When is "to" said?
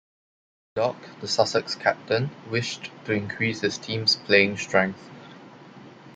3.05-3.11